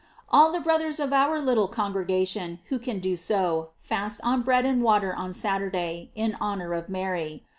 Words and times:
All 0.29 0.51
the 0.51 0.59
brothers 0.59 0.99
of 0.99 1.13
our 1.13 1.39
little 1.39 1.67
congregation 1.67 2.57
who 2.69 2.79
can 2.79 2.97
do 2.97 3.15
so, 3.15 3.69
fast 3.77 4.19
on 4.23 4.41
bread 4.41 4.65
and 4.65 4.81
water 4.81 5.13
on 5.13 5.31
Saturday, 5.31 6.09
in 6.15 6.35
honor 6.41 6.73
of 6.73 6.89
Mary. 6.89 7.43